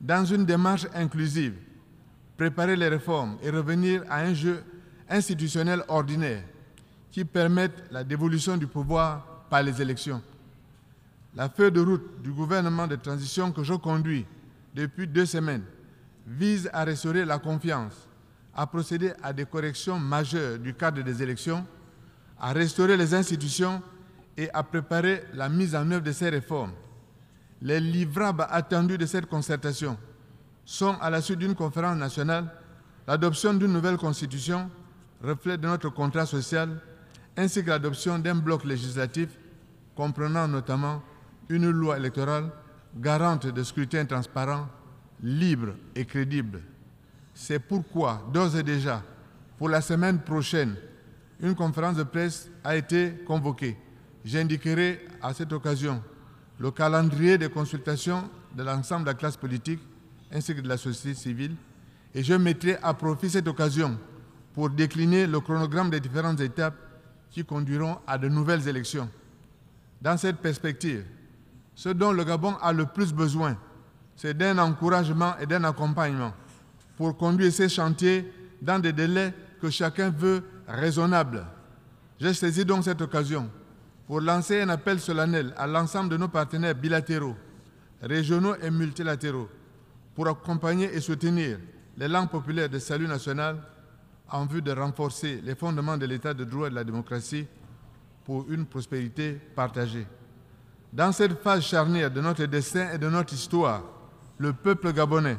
dans 0.00 0.24
une 0.24 0.46
démarche 0.46 0.86
inclusive, 0.94 1.54
préparer 2.36 2.76
les 2.76 2.88
réformes 2.88 3.36
et 3.42 3.50
revenir 3.50 4.02
à 4.08 4.20
un 4.20 4.34
jeu 4.34 4.62
institutionnel 5.08 5.82
ordinaire 5.88 6.42
qui 7.10 7.24
permette 7.24 7.84
la 7.90 8.02
dévolution 8.02 8.56
du 8.56 8.66
pouvoir 8.66 9.46
par 9.50 9.62
les 9.62 9.80
élections. 9.80 10.22
La 11.36 11.48
feuille 11.48 11.72
de 11.72 11.80
route 11.80 12.22
du 12.22 12.30
gouvernement 12.30 12.86
de 12.86 12.94
transition 12.94 13.50
que 13.50 13.64
je 13.64 13.74
conduis 13.74 14.24
depuis 14.74 15.08
deux 15.08 15.26
semaines 15.26 15.64
vise 16.26 16.70
à 16.72 16.84
restaurer 16.84 17.24
la 17.24 17.38
confiance, 17.38 18.08
à 18.54 18.66
procéder 18.66 19.12
à 19.22 19.32
des 19.32 19.44
corrections 19.44 19.98
majeures 19.98 20.58
du 20.58 20.74
cadre 20.74 21.02
des 21.02 21.22
élections, 21.22 21.66
à 22.40 22.52
restaurer 22.52 22.96
les 22.96 23.14
institutions 23.14 23.82
et 24.36 24.48
à 24.52 24.62
préparer 24.62 25.24
la 25.34 25.48
mise 25.48 25.74
en 25.74 25.90
œuvre 25.90 26.04
de 26.04 26.12
ces 26.12 26.28
réformes. 26.28 26.72
Les 27.60 27.80
livrables 27.80 28.46
attendus 28.48 28.98
de 28.98 29.06
cette 29.06 29.26
concertation 29.26 29.96
sont, 30.64 30.96
à 31.00 31.10
la 31.10 31.20
suite 31.20 31.40
d'une 31.40 31.54
conférence 31.54 31.98
nationale, 31.98 32.46
l'adoption 33.08 33.54
d'une 33.54 33.72
nouvelle 33.72 33.96
constitution, 33.96 34.70
reflet 35.22 35.58
de 35.58 35.66
notre 35.66 35.88
contrat 35.90 36.26
social, 36.26 36.80
ainsi 37.36 37.64
que 37.64 37.70
l'adoption 37.70 38.18
d'un 38.20 38.36
bloc 38.36 38.64
législatif 38.64 39.30
comprenant 39.96 40.46
notamment 40.46 41.02
une 41.48 41.70
loi 41.70 41.96
électorale 41.98 42.50
garante 42.96 43.46
de 43.46 43.62
scrutin 43.62 44.04
transparent, 44.04 44.68
libre 45.22 45.74
et 45.94 46.04
crédible. 46.04 46.62
C'est 47.34 47.58
pourquoi, 47.58 48.26
d'ores 48.32 48.56
et 48.56 48.62
déjà, 48.62 49.02
pour 49.58 49.68
la 49.68 49.80
semaine 49.80 50.20
prochaine, 50.20 50.76
une 51.40 51.54
conférence 51.54 51.96
de 51.96 52.04
presse 52.04 52.48
a 52.62 52.76
été 52.76 53.12
convoquée. 53.26 53.76
J'indiquerai 54.24 55.06
à 55.20 55.34
cette 55.34 55.52
occasion 55.52 56.02
le 56.58 56.70
calendrier 56.70 57.36
des 57.36 57.48
consultations 57.48 58.30
de 58.54 58.62
l'ensemble 58.62 59.04
de 59.04 59.10
la 59.10 59.14
classe 59.14 59.36
politique 59.36 59.80
ainsi 60.32 60.54
que 60.54 60.60
de 60.60 60.68
la 60.68 60.76
société 60.76 61.14
civile 61.14 61.56
et 62.14 62.22
je 62.22 62.34
mettrai 62.34 62.76
à 62.82 62.94
profit 62.94 63.28
cette 63.28 63.48
occasion 63.48 63.98
pour 64.54 64.70
décliner 64.70 65.26
le 65.26 65.40
chronogramme 65.40 65.90
des 65.90 66.00
différentes 66.00 66.40
étapes 66.40 66.76
qui 67.30 67.44
conduiront 67.44 67.98
à 68.06 68.16
de 68.16 68.28
nouvelles 68.28 68.68
élections. 68.68 69.10
Dans 70.00 70.16
cette 70.16 70.36
perspective, 70.36 71.04
ce 71.74 71.88
dont 71.88 72.12
le 72.12 72.24
Gabon 72.24 72.54
a 72.60 72.72
le 72.72 72.86
plus 72.86 73.12
besoin, 73.12 73.56
c'est 74.16 74.36
d'un 74.36 74.58
encouragement 74.58 75.34
et 75.40 75.46
d'un 75.46 75.64
accompagnement 75.64 76.32
pour 76.96 77.16
conduire 77.16 77.52
ces 77.52 77.68
chantiers 77.68 78.32
dans 78.62 78.78
des 78.78 78.92
délais 78.92 79.34
que 79.60 79.70
chacun 79.70 80.10
veut 80.10 80.42
raisonnables. 80.68 81.44
J'ai 82.20 82.32
saisi 82.34 82.64
donc 82.64 82.84
cette 82.84 83.00
occasion 83.00 83.50
pour 84.06 84.20
lancer 84.20 84.60
un 84.60 84.68
appel 84.68 85.00
solennel 85.00 85.52
à 85.56 85.66
l'ensemble 85.66 86.10
de 86.10 86.16
nos 86.16 86.28
partenaires 86.28 86.74
bilatéraux, 86.74 87.34
régionaux 88.02 88.54
et 88.62 88.70
multilatéraux 88.70 89.48
pour 90.14 90.28
accompagner 90.28 90.94
et 90.94 91.00
soutenir 91.00 91.58
les 91.96 92.08
langues 92.08 92.30
populaires 92.30 92.68
de 92.68 92.78
salut 92.78 93.08
national 93.08 93.56
en 94.30 94.46
vue 94.46 94.62
de 94.62 94.72
renforcer 94.72 95.40
les 95.42 95.54
fondements 95.54 95.96
de 95.96 96.06
l'état 96.06 96.34
de 96.34 96.44
droit 96.44 96.66
et 96.66 96.70
de 96.70 96.74
la 96.74 96.84
démocratie 96.84 97.46
pour 98.24 98.50
une 98.50 98.64
prospérité 98.66 99.32
partagée. 99.54 100.06
Dans 100.94 101.10
cette 101.10 101.42
phase 101.42 101.64
charnière 101.64 102.08
de 102.08 102.20
notre 102.20 102.44
destin 102.44 102.92
et 102.92 102.98
de 102.98 103.08
notre 103.08 103.34
histoire, 103.34 103.82
le 104.38 104.52
peuple 104.52 104.92
gabonais, 104.92 105.36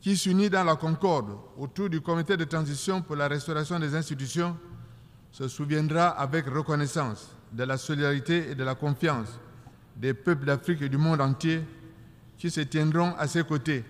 qui 0.00 0.16
s'unit 0.16 0.48
dans 0.48 0.62
la 0.62 0.76
concorde 0.76 1.36
autour 1.56 1.90
du 1.90 2.00
comité 2.00 2.36
de 2.36 2.44
transition 2.44 3.02
pour 3.02 3.16
la 3.16 3.26
restauration 3.26 3.80
des 3.80 3.96
institutions, 3.96 4.56
se 5.32 5.48
souviendra 5.48 6.10
avec 6.10 6.46
reconnaissance 6.46 7.28
de 7.52 7.64
la 7.64 7.76
solidarité 7.76 8.52
et 8.52 8.54
de 8.54 8.62
la 8.62 8.76
confiance 8.76 9.40
des 9.96 10.14
peuples 10.14 10.46
d'Afrique 10.46 10.82
et 10.82 10.88
du 10.88 10.96
monde 10.96 11.20
entier 11.20 11.64
qui 12.36 12.48
se 12.48 12.60
tiendront 12.60 13.16
à 13.18 13.26
ses 13.26 13.42
côtés 13.42 13.84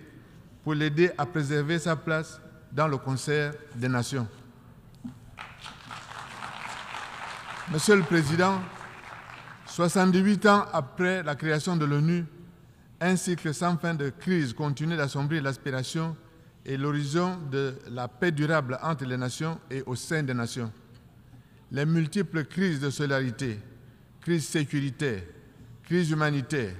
pour 0.63 0.73
l'aider 0.73 1.11
à 1.19 1.27
préserver 1.27 1.77
sa 1.77 1.95
place 1.95 2.41
dans 2.71 2.87
le 2.87 2.97
concert 2.97 3.53
des 3.75 3.89
nations. 3.89 4.27
Monsieur 7.71 7.95
le 7.95 8.01
Président, 8.01 8.59
78 9.69 10.45
ans 10.47 10.65
après 10.73 11.21
la 11.21 11.35
création 11.35 11.77
de 11.77 11.85
l'ONU, 11.85 12.25
un 12.99 13.15
cycle 13.15 13.53
sans 13.53 13.77
fin 13.77 13.93
de 13.93 14.09
crise 14.09 14.51
continue 14.53 14.97
d'assombrir 14.97 15.43
l'aspiration 15.43 16.15
et 16.65 16.75
l'horizon 16.75 17.37
de 17.51 17.75
la 17.91 18.07
paix 18.07 18.31
durable 18.31 18.79
entre 18.81 19.05
les 19.05 19.15
nations 19.15 19.59
et 19.69 19.83
au 19.85 19.95
sein 19.95 20.23
des 20.23 20.33
nations. 20.33 20.71
Les 21.71 21.85
multiples 21.85 22.45
crises 22.45 22.79
de 22.79 22.89
solidarité, 22.89 23.59
crise 24.21 24.47
sécuritaire, 24.47 25.21
crise 25.83 26.09
humanitaire, 26.09 26.73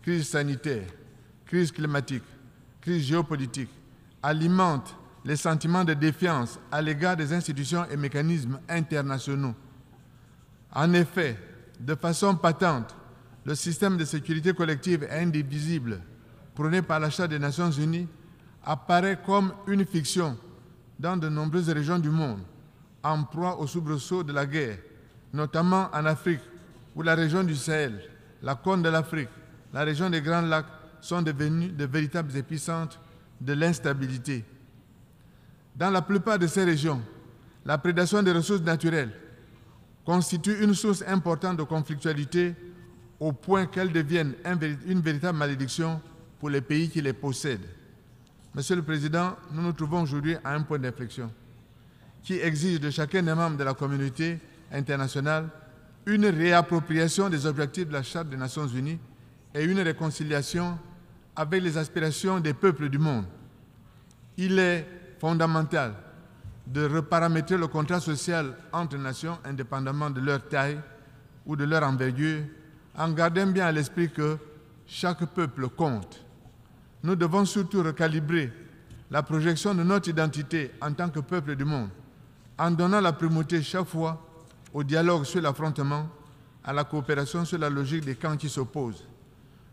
crise 0.00 0.28
sanitaire, 0.28 0.86
crise 1.44 1.72
climatique, 1.72 2.22
crise 2.80 3.04
géopolitique, 3.04 3.70
alimentent 4.22 4.96
les 5.24 5.36
sentiments 5.36 5.84
de 5.84 5.94
défiance 5.94 6.58
à 6.70 6.80
l'égard 6.80 7.16
des 7.16 7.32
institutions 7.32 7.84
et 7.90 7.96
mécanismes 7.96 8.60
internationaux. 8.68 9.54
En 10.72 10.92
effet, 10.94 11.36
de 11.80 11.94
façon 11.94 12.34
patente, 12.36 12.94
le 13.44 13.54
système 13.54 13.96
de 13.96 14.04
sécurité 14.04 14.52
collective 14.52 15.06
indivisible 15.10 16.00
prôné 16.54 16.82
par 16.82 17.00
l'achat 17.00 17.28
des 17.28 17.38
Nations 17.38 17.70
Unies 17.70 18.08
apparaît 18.64 19.18
comme 19.24 19.52
une 19.66 19.86
fiction 19.86 20.36
dans 20.98 21.16
de 21.16 21.28
nombreuses 21.28 21.70
régions 21.70 21.98
du 21.98 22.10
monde, 22.10 22.40
en 23.02 23.22
proie 23.22 23.58
au 23.60 23.66
soubresaut 23.66 24.24
de 24.24 24.32
la 24.32 24.44
guerre, 24.44 24.78
notamment 25.32 25.88
en 25.92 26.04
Afrique, 26.04 26.40
où 26.96 27.02
la 27.02 27.14
région 27.14 27.44
du 27.44 27.54
Sahel, 27.54 28.02
la 28.42 28.56
Côte 28.56 28.82
de 28.82 28.88
l'Afrique, 28.88 29.28
la 29.72 29.84
région 29.84 30.10
des 30.10 30.20
Grands 30.20 30.42
Lacs 30.42 30.66
sont 31.00 31.22
devenus 31.22 31.72
de 31.72 31.84
véritables 31.84 32.36
épicentres 32.36 32.98
de 33.40 33.52
l'instabilité. 33.52 34.44
Dans 35.76 35.90
la 35.90 36.02
plupart 36.02 36.38
de 36.38 36.48
ces 36.48 36.64
régions, 36.64 37.00
la 37.64 37.78
prédation 37.78 38.22
des 38.22 38.32
ressources 38.32 38.62
naturelles 38.62 39.12
constitue 40.08 40.64
une 40.64 40.72
source 40.72 41.04
importante 41.06 41.58
de 41.58 41.64
conflictualité 41.64 42.54
au 43.20 43.30
point 43.30 43.66
qu'elle 43.66 43.92
devienne 43.92 44.32
une 44.86 45.02
véritable 45.02 45.36
malédiction 45.36 46.00
pour 46.40 46.48
les 46.48 46.62
pays 46.62 46.88
qui 46.88 47.02
les 47.02 47.12
possèdent. 47.12 47.68
Monsieur 48.54 48.76
le 48.76 48.82
Président, 48.82 49.36
nous 49.52 49.60
nous 49.60 49.74
trouvons 49.74 50.00
aujourd'hui 50.00 50.34
à 50.42 50.54
un 50.54 50.62
point 50.62 50.78
d'inflexion 50.78 51.30
qui 52.22 52.38
exige 52.38 52.80
de 52.80 52.88
chacun 52.88 53.22
des 53.22 53.34
membres 53.34 53.58
de 53.58 53.64
la 53.64 53.74
communauté 53.74 54.38
internationale 54.72 55.50
une 56.06 56.24
réappropriation 56.24 57.28
des 57.28 57.44
objectifs 57.44 57.88
de 57.88 57.92
la 57.92 58.02
Charte 58.02 58.30
des 58.30 58.38
Nations 58.38 58.66
Unies 58.66 58.98
et 59.54 59.62
une 59.62 59.80
réconciliation 59.80 60.78
avec 61.36 61.62
les 61.62 61.76
aspirations 61.76 62.40
des 62.40 62.54
peuples 62.54 62.88
du 62.88 62.98
monde. 62.98 63.26
Il 64.38 64.58
est 64.58 64.86
fondamental 65.20 65.92
de 66.72 66.86
reparamétrer 66.86 67.56
le 67.56 67.66
contrat 67.66 68.00
social 68.00 68.54
entre 68.72 68.96
nations 68.98 69.38
indépendamment 69.44 70.10
de 70.10 70.20
leur 70.20 70.46
taille 70.48 70.78
ou 71.46 71.56
de 71.56 71.64
leur 71.64 71.82
envergure, 71.82 72.42
en 72.96 73.10
gardant 73.12 73.46
bien 73.46 73.66
à 73.66 73.72
l'esprit 73.72 74.10
que 74.10 74.36
chaque 74.86 75.24
peuple 75.32 75.68
compte. 75.68 76.24
Nous 77.02 77.16
devons 77.16 77.44
surtout 77.46 77.82
recalibrer 77.82 78.52
la 79.10 79.22
projection 79.22 79.74
de 79.74 79.82
notre 79.82 80.10
identité 80.10 80.72
en 80.82 80.92
tant 80.92 81.08
que 81.08 81.20
peuple 81.20 81.56
du 81.56 81.64
monde, 81.64 81.88
en 82.58 82.70
donnant 82.70 83.00
la 83.00 83.12
primauté 83.12 83.62
chaque 83.62 83.86
fois 83.86 84.22
au 84.74 84.84
dialogue 84.84 85.24
sur 85.24 85.40
l'affrontement, 85.40 86.06
à 86.62 86.72
la 86.74 86.84
coopération 86.84 87.46
sur 87.46 87.58
la 87.58 87.70
logique 87.70 88.04
des 88.04 88.16
camps 88.16 88.36
qui 88.36 88.50
s'opposent. 88.50 89.06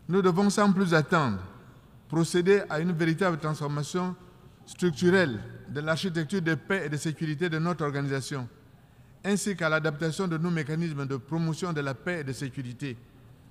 Nous 0.08 0.22
devons 0.22 0.48
sans 0.48 0.72
plus 0.72 0.94
attendre 0.94 1.40
procéder 2.08 2.62
à 2.70 2.80
une 2.80 2.92
véritable 2.92 3.36
transformation 3.36 4.14
structurelle 4.64 5.40
de 5.68 5.80
l'architecture 5.80 6.42
de 6.42 6.54
paix 6.54 6.82
et 6.86 6.88
de 6.88 6.96
sécurité 6.96 7.48
de 7.48 7.58
notre 7.58 7.84
organisation, 7.84 8.48
ainsi 9.24 9.56
qu'à 9.56 9.68
l'adaptation 9.68 10.28
de 10.28 10.38
nos 10.38 10.50
mécanismes 10.50 11.06
de 11.06 11.16
promotion 11.16 11.72
de 11.72 11.80
la 11.80 11.94
paix 11.94 12.20
et 12.20 12.24
de 12.24 12.32
sécurité 12.32 12.96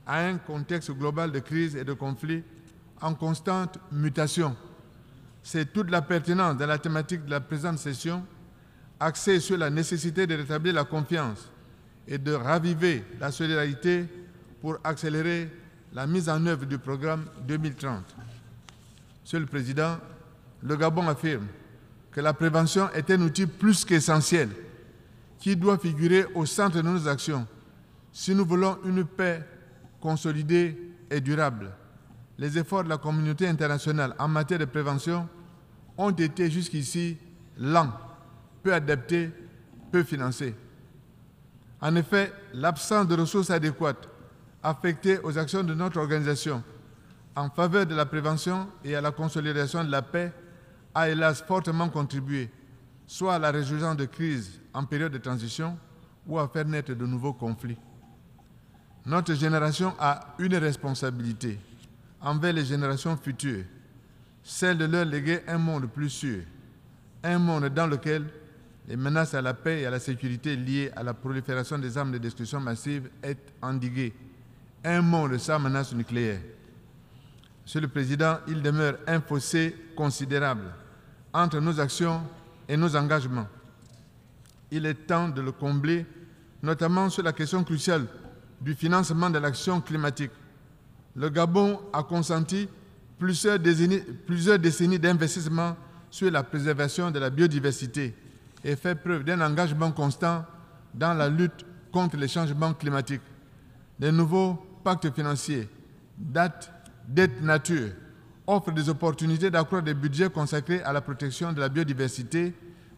à 0.07 0.25
un 0.25 0.37
contexte 0.37 0.91
global 0.91 1.31
de 1.31 1.39
crise 1.39 1.75
et 1.75 1.83
de 1.83 1.93
conflits 1.93 2.43
en 3.01 3.13
constante 3.13 3.77
mutation. 3.91 4.55
C'est 5.43 5.73
toute 5.73 5.91
la 5.91 6.01
pertinence 6.01 6.57
de 6.57 6.65
la 6.65 6.77
thématique 6.77 7.25
de 7.25 7.31
la 7.31 7.41
présente 7.41 7.79
session, 7.79 8.23
axée 8.99 9.39
sur 9.39 9.57
la 9.57 9.69
nécessité 9.69 10.25
de 10.25 10.35
rétablir 10.35 10.73
la 10.73 10.85
confiance 10.85 11.51
et 12.07 12.17
de 12.17 12.31
raviver 12.31 13.03
la 13.19 13.31
solidarité 13.31 14.05
pour 14.61 14.77
accélérer 14.83 15.49
la 15.93 16.07
mise 16.07 16.29
en 16.29 16.45
œuvre 16.45 16.65
du 16.65 16.77
programme 16.77 17.25
2030. 17.47 18.15
Monsieur 19.23 19.39
le 19.39 19.45
Président, 19.45 19.97
le 20.61 20.75
Gabon 20.75 21.07
affirme 21.07 21.47
que 22.15 22.21
la 22.21 22.33
prévention 22.33 22.89
est 22.93 23.11
un 23.11 23.19
outil 23.23 23.45
plus 23.45 23.83
qu'essentiel 23.83 24.47
qui 25.37 25.53
doit 25.57 25.77
figurer 25.77 26.25
au 26.33 26.45
centre 26.45 26.77
de 26.77 26.81
nos 26.81 27.09
actions 27.09 27.45
si 28.13 28.33
nous 28.33 28.45
voulons 28.45 28.77
une 28.85 29.03
paix 29.03 29.43
consolidée 29.99 30.77
et 31.11 31.19
durable. 31.19 31.71
Les 32.37 32.57
efforts 32.57 32.85
de 32.85 32.89
la 32.89 32.97
communauté 32.97 33.49
internationale 33.49 34.15
en 34.17 34.29
matière 34.29 34.59
de 34.59 34.63
prévention 34.63 35.27
ont 35.97 36.11
été 36.11 36.49
jusqu'ici 36.49 37.17
lents, 37.57 37.91
peu 38.63 38.73
adaptés, 38.73 39.29
peu 39.91 40.03
financés. 40.03 40.55
En 41.81 41.97
effet, 41.97 42.31
l'absence 42.53 43.09
de 43.09 43.15
ressources 43.15 43.49
adéquates 43.49 44.07
affectées 44.63 45.19
aux 45.19 45.37
actions 45.37 45.63
de 45.65 45.73
notre 45.73 45.99
organisation 45.99 46.63
en 47.35 47.49
faveur 47.49 47.85
de 47.85 47.93
la 47.93 48.05
prévention 48.05 48.69
et 48.85 48.95
à 48.95 49.01
la 49.01 49.11
consolidation 49.11 49.83
de 49.83 49.91
la 49.91 50.01
paix 50.01 50.31
a 50.95 51.09
hélas 51.09 51.43
fortement 51.45 51.89
contribué 51.89 52.49
soit 53.05 53.35
à 53.35 53.39
la 53.39 53.51
résolution 53.51 53.93
de 53.93 54.05
crises 54.05 54.59
en 54.73 54.85
période 54.85 55.11
de 55.11 55.17
transition 55.17 55.77
ou 56.25 56.39
à 56.39 56.47
faire 56.47 56.65
naître 56.65 56.93
de 56.93 57.05
nouveaux 57.05 57.33
conflits. 57.33 57.77
Notre 59.05 59.35
génération 59.35 59.93
a 59.99 60.33
une 60.39 60.55
responsabilité 60.55 61.59
envers 62.21 62.53
les 62.53 62.65
générations 62.65 63.15
futures, 63.17 63.65
celle 64.41 64.77
de 64.79 64.85
leur 64.85 65.05
léguer 65.05 65.41
un 65.47 65.59
monde 65.59 65.87
plus 65.87 66.09
sûr, 66.09 66.43
un 67.23 67.37
monde 67.37 67.67
dans 67.69 67.85
lequel 67.87 68.25
les 68.87 68.95
menaces 68.95 69.33
à 69.33 69.41
la 69.41 69.53
paix 69.53 69.81
et 69.81 69.85
à 69.85 69.91
la 69.91 69.99
sécurité 69.99 70.55
liées 70.55 70.91
à 70.95 71.03
la 71.03 71.13
prolifération 71.13 71.77
des 71.77 71.97
armes 71.97 72.13
de 72.13 72.17
destruction 72.17 72.59
massive 72.59 73.09
est 73.21 73.53
endiguées, 73.61 74.13
un 74.83 75.01
monde 75.01 75.37
sans 75.37 75.59
menace 75.59 75.93
nucléaire. 75.93 76.39
Monsieur 77.63 77.81
le 77.81 77.87
Président, 77.87 78.37
il 78.47 78.61
demeure 78.61 78.97
un 79.07 79.19
fossé 79.21 79.75
considérable 79.95 80.71
entre 81.35 81.59
nos 81.59 81.79
actions 81.79 82.21
et 82.67 82.77
nos 82.77 82.95
engagements. 82.95 83.47
Il 84.71 84.85
est 84.85 84.93
temps 84.93 85.27
de 85.29 85.41
le 85.41 85.51
combler, 85.51 86.05
notamment 86.63 87.09
sur 87.09 87.23
la 87.23 87.33
question 87.33 87.63
cruciale 87.63 88.05
du 88.61 88.73
financement 88.73 89.29
de 89.29 89.37
l'action 89.37 89.81
climatique. 89.81 90.31
Le 91.15 91.29
Gabon 91.29 91.79
a 91.91 92.03
consenti 92.03 92.67
plusieurs 93.19 93.59
décennies, 93.59 94.99
d'investissement 94.99 95.75
sur 96.09 96.31
la 96.31 96.41
préservation 96.43 97.11
de 97.11 97.19
la 97.19 97.29
biodiversité 97.29 98.15
et 98.63 98.75
fait 98.77 98.95
preuve 98.95 99.23
d'un 99.25 99.41
engagement 99.41 99.91
constant 99.91 100.45
dans 100.93 101.13
la 101.13 101.27
lutte 101.27 101.65
contre 101.91 102.15
les 102.15 102.29
changements 102.29 102.73
climatiques. 102.73 103.21
Les 103.99 104.11
nouveaux 104.11 104.53
pactes 104.83 105.13
financiers 105.13 105.67
datent 106.17 106.71
dette 107.07 107.41
nature 107.41 107.89
offre 108.47 108.71
des 108.71 108.89
opportunités 108.89 109.49
d'accroître 109.49 109.85
des 109.85 109.93
budgets 109.93 110.29
consacrés 110.29 110.81
à 110.83 110.93
la 110.93 111.01
protection 111.01 111.51
de 111.51 111.59
la 111.59 111.69
biodiversité, 111.69 112.53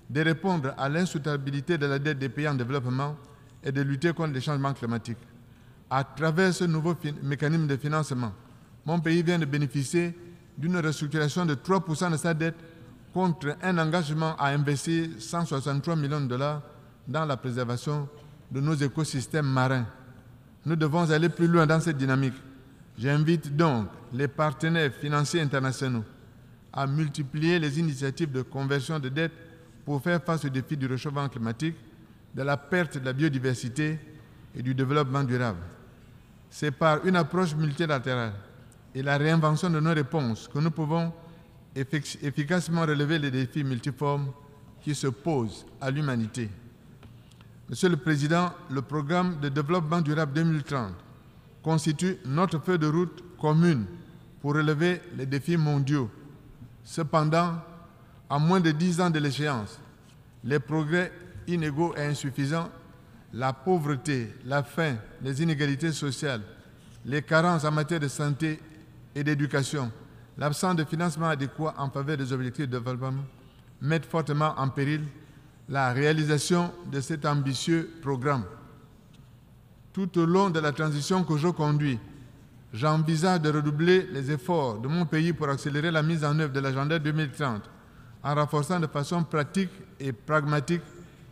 de 0.10 0.22
répondre 0.22 0.74
à 0.78 0.90
l'insoutenabilité 0.90 1.78
de 1.78 1.86
la 1.86 2.00
dette 2.00 2.20
des 2.20 2.30
pays 2.30 2.48
en 2.48 2.56
développement 2.56 3.16
et 3.64 3.72
de 3.72 3.82
lutter 3.82 4.14
contre 4.14 4.34
les 4.34 4.42
changements 4.42 4.74
climatiques. 4.74 5.18
À 5.90 6.04
travers 6.04 6.54
ce 6.54 6.66
nouveau 6.66 6.96
mécanisme 7.24 7.68
de 7.68 7.78
financement, 7.78 8.34
mon 8.86 9.00
pays 9.00 9.24
vient 9.24 9.40
de 9.40 9.46
bénéficier 9.46 10.16
d'une 10.58 10.78
restructuration 10.78 11.46
de 11.46 11.56
3% 11.56 12.12
de 12.12 12.18
sa 12.18 12.34
dette 12.34 12.56
contre 13.14 13.56
un 13.62 13.78
engagement 13.78 14.36
à 14.38 14.50
investir 14.50 15.10
163 15.20 15.96
millions 15.96 16.22
de 16.22 16.28
dollars 16.28 16.62
dans 17.08 17.26
la 17.26 17.38
préservation 17.38 18.08
de 18.52 18.60
nos 18.60 18.74
écosystèmes 18.76 19.46
marins. 19.48 19.86
Nous 20.66 20.76
devons 20.76 21.10
aller 21.10 21.30
plus 21.30 21.48
loin 21.48 21.66
dans 21.66 21.80
cette 21.80 21.98
dynamique. 21.98 22.34
J'invite 22.98 23.56
donc 23.56 23.88
les 24.14 24.28
partenaires 24.28 24.94
financiers 24.94 25.42
internationaux 25.42 26.04
à 26.74 26.86
multiplier 26.86 27.60
les 27.60 27.80
initiatives 27.80 28.32
de 28.32 28.42
conversion 28.44 29.00
de 29.00 29.10
dettes 29.10 29.32
pour 29.86 30.02
faire 30.02 30.24
face 30.24 30.46
aux 30.46 30.50
défis 30.50 30.78
du 30.78 30.86
réchauffement 30.86 31.28
climatique, 31.30 31.76
de 32.36 32.42
la 32.44 32.58
perte 32.58 32.98
de 32.98 33.06
la 33.06 33.14
biodiversité 33.14 33.98
et 34.56 34.62
du 34.62 34.76
développement 34.76 35.24
durable. 35.24 35.60
C'est 36.50 36.72
par 36.72 37.06
une 37.06 37.16
approche 37.16 37.56
multilatérale 37.56 38.34
et 38.94 39.02
la 39.02 39.18
réinvention 39.18 39.70
de 39.70 39.80
nos 39.80 39.94
réponses 39.94 40.48
que 40.48 40.60
nous 40.60 40.72
pouvons 40.72 41.12
efficacement 41.76 42.82
relever 42.82 43.20
les 43.20 43.32
défis 43.32 43.64
multiformes 43.64 44.32
qui 44.82 44.96
se 44.96 45.08
posent 45.08 45.66
à 45.82 45.92
l'humanité. 45.92 46.50
Monsieur 47.70 47.90
le 47.90 47.98
Président, 47.98 48.52
le 48.70 48.82
programme 48.82 49.40
de 49.40 49.50
développement 49.50 50.02
durable 50.02 50.34
2030 50.34 50.94
constitue 51.62 52.18
notre 52.26 52.60
feuille 52.60 52.80
de 52.80 52.88
route 52.88 53.24
commune 53.40 53.86
pour 54.42 54.54
relever 54.56 55.02
les 55.16 55.26
défis 55.26 55.58
mondiaux. 55.58 56.10
Cependant, 56.84 57.56
à 58.30 58.40
moins 58.40 58.60
de 58.60 58.72
dix 58.72 59.00
ans 59.02 59.10
de 59.10 59.20
l'échéance, 59.20 59.80
les 60.44 60.60
progrès 60.60 61.12
inégaux 61.48 61.96
et 61.96 62.02
insuffisants, 62.06 62.70
la 63.34 63.54
pauvreté, 63.54 64.34
la 64.46 64.64
faim, 64.64 64.96
les 65.22 65.42
inégalités 65.42 65.92
sociales, 65.92 66.42
les 67.06 67.22
carences 67.22 67.66
en 67.66 67.72
matière 67.72 68.00
de 68.00 68.08
santé 68.08 68.60
et 69.16 69.24
d'éducation, 69.24 69.92
l'absence 70.38 70.76
de 70.76 70.84
financement 70.84 71.28
adéquat 71.28 71.74
en 71.78 71.90
faveur 71.90 72.18
des 72.18 72.32
objectifs 72.32 72.68
de 72.68 72.78
développement 72.78 73.24
mettent 73.82 74.06
fortement 74.06 74.54
en 74.58 74.70
péril 74.70 75.02
la 75.70 75.92
réalisation 75.92 76.72
de 76.92 77.02
cet 77.02 77.26
ambitieux 77.26 77.90
programme. 78.02 78.44
Tout 79.94 80.18
au 80.20 80.26
long 80.26 80.50
de 80.50 80.60
la 80.60 80.72
transition 80.72 81.24
que 81.24 81.38
je 81.38 81.48
conduis, 81.48 82.00
j'envisage 82.74 83.42
de 83.42 83.50
redoubler 83.50 84.08
les 84.12 84.32
efforts 84.32 84.80
de 84.80 84.88
mon 84.88 85.06
pays 85.06 85.34
pour 85.34 85.50
accélérer 85.50 85.92
la 85.92 86.04
mise 86.04 86.24
en 86.24 86.38
œuvre 86.40 86.54
de 86.54 86.60
l'agenda 86.60 87.00
2030 87.00 87.64
en 88.24 88.36
renforçant 88.36 88.80
de 88.80 88.88
façon 88.88 89.24
pratique 89.24 89.72
et 90.00 90.12
pragmatique 90.12 90.82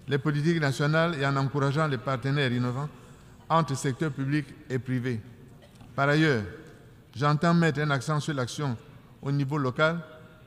les 0.08 0.18
politiques 0.18 0.60
nationales 0.62 1.16
et 1.20 1.26
en 1.26 1.36
encourageant 1.36 1.88
les 1.88 1.98
partenaires 1.98 2.52
innovants 2.52 2.90
entre 3.50 3.76
secteur 3.76 4.12
public 4.12 4.46
et 4.70 4.80
privé. 4.80 5.20
Par 5.96 6.10
ailleurs, 6.10 6.44
j'entends 7.16 7.54
mettre 7.54 7.80
un 7.82 7.90
accent 7.92 8.20
sur 8.20 8.34
l'action 8.34 8.78
au 9.22 9.32
niveau 9.32 9.58
local 9.58 10.00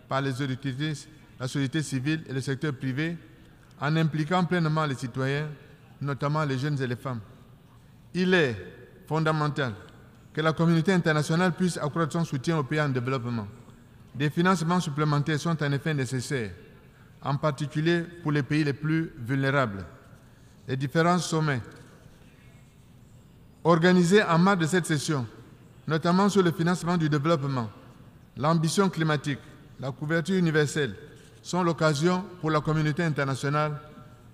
par 0.09 0.21
les 0.21 0.33
autorités, 0.33 0.95
la 1.39 1.49
société 1.49 1.83
civile 1.83 2.25
et 2.29 2.33
le 2.33 2.41
secteur 2.41 2.73
privé 2.73 3.17
en 3.81 3.95
impliquant 3.97 4.45
pleinement 4.45 4.87
les 4.87 4.95
citoyens, 4.95 5.49
notamment 6.01 6.45
les 6.45 6.59
jeunes 6.59 6.81
et 6.81 6.87
les 6.87 6.97
femmes. 6.97 7.21
Il 8.15 8.33
est 8.35 8.57
fondamental 9.07 9.75
que 10.39 10.43
la 10.45 10.53
communauté 10.53 10.93
internationale 10.93 11.51
puisse 11.51 11.79
accroître 11.79 12.13
son 12.13 12.25
soutien 12.25 12.57
aux 12.57 12.63
pays 12.63 12.81
en 12.81 12.89
développement. 12.89 13.49
Des 14.15 14.31
financements 14.31 14.79
supplémentaires 14.79 15.41
sont 15.41 15.61
en 15.61 15.73
effet 15.73 15.93
nécessaires, 15.93 16.53
en 17.23 17.37
particulier 17.37 18.03
pour 18.23 18.31
les 18.31 18.45
pays 18.45 18.63
les 18.63 18.73
plus 18.73 19.13
vulnérables. 19.19 19.85
Les 20.69 20.77
différents 20.77 21.19
sommets 21.19 21.61
organisés 23.65 24.23
en 24.23 24.39
marge 24.39 24.61
de 24.61 24.67
cette 24.67 24.87
session, 24.87 25.27
notamment 25.89 26.29
sur 26.29 26.45
le 26.45 26.53
financement 26.53 26.97
du 26.97 27.09
développement, 27.09 27.69
l'ambition 28.37 28.89
climatique, 28.89 29.41
la 29.81 29.91
couverture 29.91 30.37
universelle, 30.37 30.95
sont 31.43 31.65
l'occasion 31.65 32.25
pour 32.41 32.53
la 32.53 32.61
communauté 32.61 33.03
internationale 33.03 33.81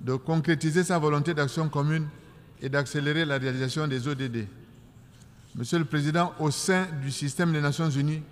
de 0.02 0.16
concrétiser 0.16 0.84
sa 0.84 0.98
volonté 0.98 1.32
d'action 1.32 1.70
commune 1.70 2.08
et 2.60 2.68
d'accélérer 2.68 3.24
la 3.24 3.38
réalisation 3.38 3.86
des 3.88 4.06
ODD. 4.06 4.46
Monsieur 5.56 5.78
le 5.78 5.84
Président, 5.84 6.32
au 6.40 6.50
sein 6.50 6.86
du 7.00 7.12
système 7.12 7.52
des 7.52 7.60
Nations 7.60 7.88
Unies, 7.88 8.22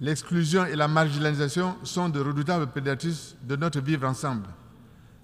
l'exclusion 0.00 0.64
et 0.64 0.76
la 0.76 0.88
marginalisation 0.88 1.76
sont 1.84 2.08
de 2.08 2.20
redoutables 2.20 2.68
prédatrices 2.68 3.36
de 3.42 3.54
notre 3.54 3.80
vivre 3.80 4.08
ensemble. 4.08 4.48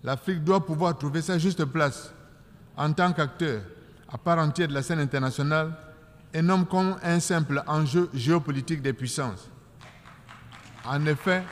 L'Afrique 0.02 0.44
doit 0.44 0.64
pouvoir 0.66 0.98
trouver 0.98 1.22
sa 1.22 1.38
juste 1.38 1.64
place 1.64 2.12
en 2.76 2.92
tant 2.92 3.12
qu'acteur 3.14 3.62
à 4.12 4.18
part 4.18 4.38
entière 4.38 4.68
de 4.68 4.74
la 4.74 4.82
scène 4.82 5.00
internationale 5.00 5.72
et 6.34 6.42
non 6.42 6.64
comme 6.64 6.96
un 7.02 7.20
simple 7.20 7.62
enjeu 7.66 8.10
géopolitique 8.12 8.82
des 8.82 8.92
puissances. 8.92 9.48
En 10.84 11.06
effet, 11.06 11.42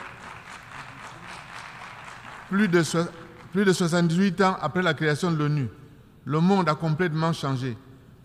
plus 2.47 2.67
de, 2.67 2.83
plus 3.51 3.65
de 3.65 3.73
78 3.73 4.41
ans 4.41 4.57
après 4.61 4.83
la 4.83 4.93
création 4.93 5.31
de 5.31 5.37
l'ONU, 5.37 5.67
le 6.25 6.39
monde 6.39 6.69
a 6.69 6.75
complètement 6.75 7.33
changé. 7.33 7.75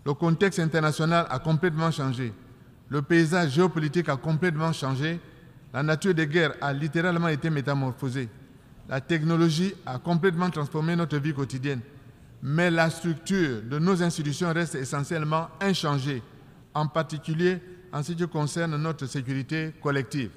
Le 0.09 0.15
contexte 0.15 0.59
international 0.59 1.27
a 1.29 1.39
complètement 1.39 1.91
changé. 1.91 2.33
Le 2.89 3.03
paysage 3.03 3.51
géopolitique 3.51 4.09
a 4.09 4.17
complètement 4.17 4.73
changé. 4.73 5.21
La 5.75 5.83
nature 5.83 6.15
des 6.15 6.27
guerres 6.27 6.55
a 6.63 6.73
littéralement 6.73 7.29
été 7.29 7.51
métamorphosée. 7.51 8.31
La 8.89 9.03
technologie 9.03 9.75
a 9.85 9.99
complètement 9.99 10.49
transformé 10.49 10.97
notre 10.97 11.19
vie 11.19 11.35
quotidienne. 11.35 11.83
Mais 12.43 12.71
la 12.71 12.89
structure 12.89 13.61
de 13.61 13.79
nos 13.79 14.03
institutions 14.03 14.51
reste 14.51 14.77
essentiellement 14.77 15.49
inchangée, 15.61 16.23
en 16.73 16.87
particulier 16.87 17.59
en 17.93 18.03
ce 18.03 18.13
qui 18.13 18.27
concerne 18.27 18.79
notre 18.79 19.05
sécurité 19.05 19.75
collective. 19.83 20.31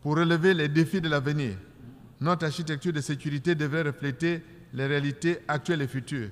Pour 0.00 0.16
relever 0.16 0.54
les 0.54 0.68
défis 0.68 1.02
de 1.02 1.08
l'avenir, 1.10 1.52
notre 2.18 2.46
architecture 2.46 2.94
de 2.94 3.02
sécurité 3.02 3.54
devrait 3.54 3.82
refléter 3.82 4.42
les 4.72 4.86
réalités 4.86 5.40
actuelles 5.48 5.82
et 5.82 5.86
futures. 5.86 6.30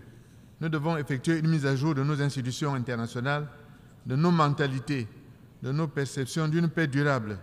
Nous 0.60 0.68
devons 0.68 0.96
effectuer 0.96 1.38
une 1.38 1.48
mise 1.48 1.66
à 1.66 1.76
jour 1.76 1.94
de 1.94 2.02
nos 2.02 2.20
institutions 2.20 2.74
internationales, 2.74 3.46
de 4.04 4.16
nos 4.16 4.30
mentalités, 4.30 5.06
de 5.62 5.70
nos 5.70 5.86
perceptions 5.86 6.48
d'une 6.48 6.68
paix 6.68 6.86
durable, 6.86 7.38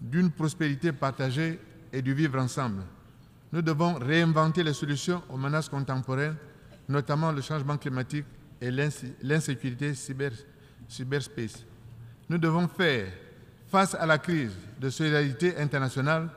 d'une 0.00 0.30
prospérité 0.30 0.92
partagée 0.92 1.60
et 1.92 2.02
du 2.02 2.12
vivre 2.12 2.38
ensemble. 2.40 2.82
Nous 3.52 3.62
devons 3.62 3.94
réinventer 3.94 4.62
les 4.62 4.72
solutions 4.72 5.22
aux 5.28 5.36
menaces 5.36 5.68
contemporaines, 5.68 6.36
notamment 6.88 7.32
le 7.32 7.40
changement 7.40 7.76
climatique 7.76 8.26
et 8.60 8.70
l'insécurité 9.22 9.94
cyber, 9.94 10.32
cyberspace. 10.88 11.64
Nous 12.28 12.38
devons 12.38 12.66
faire 12.66 13.06
face 13.68 13.94
à 13.94 14.06
la 14.06 14.18
crise 14.18 14.52
de 14.80 14.90
solidarité 14.90 15.56
internationale 15.58 16.28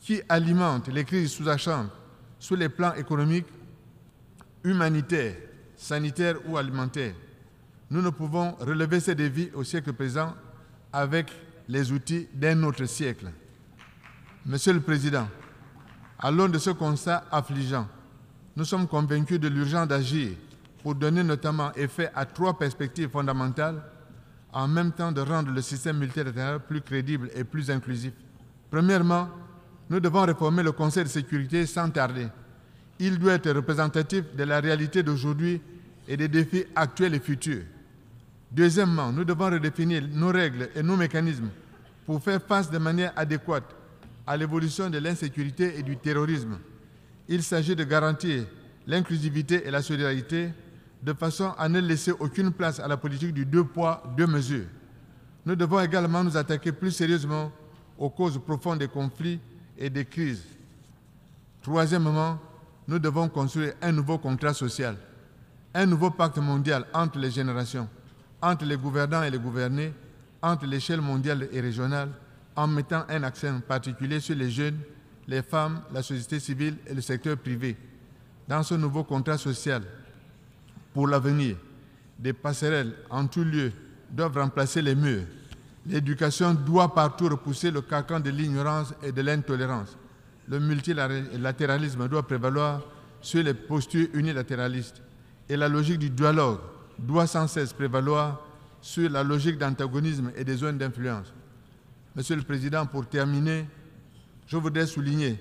qui 0.00 0.20
alimente 0.28 0.88
les 0.88 1.04
crises 1.04 1.32
sous-jacentes 1.32 1.90
sur 2.38 2.56
les 2.56 2.68
plans 2.68 2.94
économiques, 2.94 3.46
humanitaires, 4.64 5.36
sanitaires 5.80 6.36
ou 6.46 6.58
alimentaires. 6.58 7.14
Nous 7.90 8.02
ne 8.02 8.10
pouvons 8.10 8.52
relever 8.60 9.00
ces 9.00 9.14
défis 9.14 9.50
au 9.54 9.64
siècle 9.64 9.92
présent 9.94 10.34
avec 10.92 11.32
les 11.68 11.90
outils 11.90 12.28
d'un 12.34 12.62
autre 12.64 12.84
siècle. 12.84 13.26
Monsieur 14.44 14.74
le 14.74 14.80
Président, 14.80 15.26
à 16.18 16.30
l'aune 16.30 16.52
de 16.52 16.58
ce 16.58 16.70
constat 16.70 17.24
affligeant, 17.32 17.88
nous 18.56 18.64
sommes 18.64 18.86
convaincus 18.86 19.40
de 19.40 19.48
l'urgence 19.48 19.88
d'agir 19.88 20.32
pour 20.82 20.94
donner 20.94 21.22
notamment 21.24 21.72
effet 21.74 22.10
à 22.14 22.26
trois 22.26 22.58
perspectives 22.58 23.08
fondamentales, 23.10 23.82
en 24.52 24.68
même 24.68 24.92
temps 24.92 25.12
de 25.12 25.20
rendre 25.22 25.50
le 25.50 25.62
système 25.62 25.98
multilatéral 25.98 26.60
plus 26.60 26.82
crédible 26.82 27.30
et 27.34 27.44
plus 27.44 27.70
inclusif. 27.70 28.12
Premièrement, 28.70 29.28
nous 29.88 30.00
devons 30.00 30.26
réformer 30.26 30.62
le 30.62 30.72
Conseil 30.72 31.04
de 31.04 31.08
sécurité 31.08 31.64
sans 31.66 31.88
tarder. 31.90 32.28
Il 33.02 33.18
doit 33.18 33.32
être 33.32 33.50
représentatif 33.50 34.24
de 34.36 34.44
la 34.44 34.60
réalité 34.60 35.02
d'aujourd'hui 35.02 35.60
et 36.06 36.18
des 36.18 36.28
défis 36.28 36.66
actuels 36.76 37.14
et 37.14 37.18
futurs. 37.18 37.62
Deuxièmement, 38.52 39.10
nous 39.10 39.24
devons 39.24 39.46
redéfinir 39.46 40.02
nos 40.12 40.28
règles 40.28 40.68
et 40.74 40.82
nos 40.82 40.96
mécanismes 40.96 41.48
pour 42.04 42.22
faire 42.22 42.42
face 42.42 42.70
de 42.70 42.76
manière 42.76 43.12
adéquate 43.16 43.64
à 44.26 44.36
l'évolution 44.36 44.90
de 44.90 44.98
l'insécurité 44.98 45.78
et 45.78 45.82
du 45.82 45.96
terrorisme. 45.96 46.58
Il 47.26 47.42
s'agit 47.42 47.74
de 47.74 47.84
garantir 47.84 48.44
l'inclusivité 48.86 49.66
et 49.66 49.70
la 49.70 49.80
solidarité 49.80 50.50
de 51.02 51.12
façon 51.14 51.54
à 51.56 51.70
ne 51.70 51.80
laisser 51.80 52.12
aucune 52.12 52.52
place 52.52 52.80
à 52.80 52.88
la 52.88 52.98
politique 52.98 53.32
du 53.32 53.46
deux 53.46 53.64
poids, 53.64 54.02
deux 54.14 54.26
mesures. 54.26 54.66
Nous 55.46 55.56
devons 55.56 55.80
également 55.80 56.22
nous 56.22 56.36
attaquer 56.36 56.72
plus 56.72 56.90
sérieusement 56.90 57.50
aux 57.96 58.10
causes 58.10 58.38
profondes 58.38 58.80
des 58.80 58.88
conflits 58.88 59.40
et 59.78 59.88
des 59.88 60.04
crises. 60.04 60.44
Troisièmement, 61.62 62.38
nous 62.88 62.98
devons 62.98 63.28
construire 63.28 63.74
un 63.82 63.92
nouveau 63.92 64.18
contrat 64.18 64.54
social, 64.54 64.96
un 65.74 65.86
nouveau 65.86 66.10
pacte 66.10 66.38
mondial 66.38 66.84
entre 66.92 67.18
les 67.18 67.30
générations, 67.30 67.88
entre 68.42 68.64
les 68.64 68.76
gouvernants 68.76 69.22
et 69.22 69.30
les 69.30 69.38
gouvernés, 69.38 69.92
entre 70.42 70.66
l'échelle 70.66 71.00
mondiale 71.00 71.48
et 71.52 71.60
régionale, 71.60 72.10
en 72.56 72.66
mettant 72.66 73.04
un 73.08 73.22
accent 73.22 73.60
particulier 73.66 74.20
sur 74.20 74.34
les 74.34 74.50
jeunes, 74.50 74.78
les 75.28 75.42
femmes, 75.42 75.82
la 75.92 76.02
société 76.02 76.40
civile 76.40 76.76
et 76.86 76.94
le 76.94 77.00
secteur 77.00 77.36
privé. 77.36 77.76
Dans 78.48 78.62
ce 78.62 78.74
nouveau 78.74 79.04
contrat 79.04 79.38
social, 79.38 79.82
pour 80.92 81.06
l'avenir, 81.06 81.56
des 82.18 82.32
passerelles 82.32 82.94
en 83.08 83.26
tout 83.26 83.44
lieu 83.44 83.72
doivent 84.10 84.36
remplacer 84.38 84.82
les 84.82 84.94
murs 84.94 85.24
L'éducation 85.86 86.54
doit 86.54 86.94
partout 86.94 87.28
repousser 87.28 87.70
le 87.70 87.80
carcan 87.80 88.20
de 88.20 88.30
l'ignorance 88.30 88.92
et 89.02 89.12
de 89.12 89.22
l'intolérance. 89.22 89.96
Le 90.50 90.58
multilatéralisme 90.58 92.08
doit 92.08 92.26
prévaloir 92.26 92.82
sur 93.22 93.42
les 93.42 93.54
postures 93.54 94.08
unilatéralistes. 94.14 95.00
et 95.48 95.56
la 95.56 95.68
logique 95.68 95.98
du 95.98 96.10
dialogue 96.10 96.58
doit 96.98 97.26
sans 97.26 97.48
cesse 97.48 97.72
prévaloir 97.72 98.40
sur 98.80 99.10
la 99.10 99.22
logique 99.24 99.58
d'antagonisme 99.58 100.30
et 100.36 100.44
des 100.44 100.56
zones 100.56 100.78
d'influence. 100.78 101.32
Monsieur 102.14 102.36
le 102.36 102.42
Président, 102.42 102.86
pour 102.86 103.06
terminer, 103.08 103.66
je 104.46 104.56
voudrais 104.56 104.86
souligner 104.86 105.38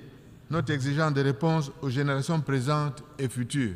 notre 0.50 0.74
exigence 0.74 1.14
de 1.14 1.22
réponse 1.22 1.72
aux 1.82 1.90
générations 1.90 2.42
présentes 2.42 3.04
et 3.20 3.30
futures. 3.30 3.76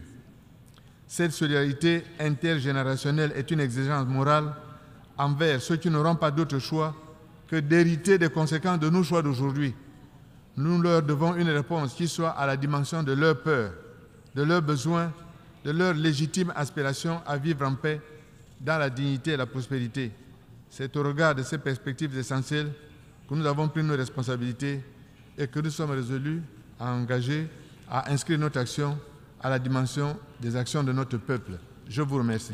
Cette 1.07 1.31
solidarité 1.31 2.03
intergénérationnelle 2.19 3.31
est 3.35 3.51
une 3.51 3.59
exigence 3.59 4.07
morale 4.07 4.55
envers 5.17 5.61
ceux 5.61 5.77
qui 5.77 5.91
n'auront 5.91 6.15
pas 6.15 6.31
d'autre 6.31 6.57
choix 6.57 6.95
que 7.47 7.57
d'hériter 7.57 8.17
des 8.17 8.29
conséquences 8.29 8.79
de 8.79 8.89
nos 8.89 9.03
choix 9.03 9.21
d'aujourd'hui. 9.21 9.75
Nous 10.55 10.81
leur 10.81 11.01
devons 11.01 11.35
une 11.35 11.49
réponse 11.49 11.93
qui 11.93 12.07
soit 12.07 12.29
à 12.29 12.45
la 12.45 12.55
dimension 12.57 13.01
de 13.01 13.13
leurs 13.13 13.41
peurs, 13.41 13.71
de 14.35 14.43
leurs 14.43 14.61
besoins, 14.61 15.11
de 15.63 15.71
leur 15.71 15.93
légitime 15.93 16.53
aspiration 16.55 17.21
à 17.25 17.37
vivre 17.37 17.65
en 17.65 17.75
paix 17.75 18.01
dans 18.61 18.77
la 18.77 18.89
dignité 18.89 19.31
et 19.31 19.37
la 19.37 19.45
prospérité. 19.45 20.11
C'est 20.69 20.95
au 20.95 21.03
regard 21.03 21.35
de 21.35 21.43
ces 21.43 21.57
perspectives 21.57 22.17
essentielles 22.17 22.71
que 23.27 23.33
nous 23.35 23.45
avons 23.45 23.67
pris 23.67 23.83
nos 23.83 23.95
responsabilités 23.95 24.81
et 25.37 25.47
que 25.47 25.59
nous 25.59 25.69
sommes 25.69 25.91
résolus 25.91 26.41
à 26.79 26.91
engager, 26.91 27.47
à 27.89 28.11
inscrire 28.11 28.39
notre 28.39 28.59
action 28.59 28.97
à 29.41 29.49
la 29.49 29.59
dimension 29.59 30.17
des 30.39 30.55
actions 30.55 30.83
de 30.83 30.91
notre 30.91 31.17
peuple. 31.17 31.53
Je 31.87 32.01
vous 32.01 32.17
remercie. 32.17 32.53